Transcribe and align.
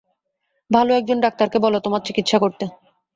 ভালো 0.71 0.91
এক 0.93 1.03
জন 1.05 1.17
ডাক্তারকে 1.21 1.57
বল 1.63 1.73
তোমার 1.79 2.01
চিকিৎসা 2.07 2.37
করতে। 2.43 2.65